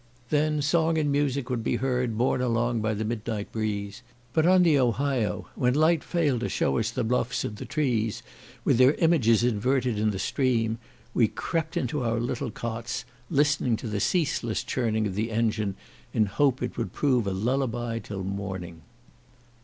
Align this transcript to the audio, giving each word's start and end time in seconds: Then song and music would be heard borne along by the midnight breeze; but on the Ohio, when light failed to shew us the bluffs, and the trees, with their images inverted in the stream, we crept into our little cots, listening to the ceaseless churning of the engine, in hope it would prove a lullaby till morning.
Then 0.31 0.63
song 0.63 0.97
and 0.97 1.11
music 1.11 1.47
would 1.51 1.63
be 1.63 1.75
heard 1.75 2.17
borne 2.17 2.41
along 2.41 2.81
by 2.81 2.95
the 2.95 3.05
midnight 3.05 3.51
breeze; 3.51 4.01
but 4.33 4.47
on 4.47 4.63
the 4.63 4.79
Ohio, 4.79 5.49
when 5.53 5.75
light 5.75 6.03
failed 6.03 6.39
to 6.39 6.49
shew 6.49 6.79
us 6.79 6.89
the 6.89 7.03
bluffs, 7.03 7.45
and 7.45 7.55
the 7.57 7.65
trees, 7.65 8.23
with 8.63 8.79
their 8.79 8.95
images 8.95 9.43
inverted 9.43 9.99
in 9.99 10.09
the 10.09 10.17
stream, 10.17 10.79
we 11.13 11.27
crept 11.27 11.77
into 11.77 12.03
our 12.03 12.19
little 12.19 12.49
cots, 12.49 13.05
listening 13.29 13.77
to 13.77 13.87
the 13.87 13.99
ceaseless 13.99 14.63
churning 14.63 15.05
of 15.05 15.13
the 15.13 15.29
engine, 15.31 15.75
in 16.15 16.25
hope 16.25 16.63
it 16.63 16.77
would 16.79 16.93
prove 16.93 17.27
a 17.27 17.31
lullaby 17.31 17.99
till 17.99 18.23
morning. 18.23 18.81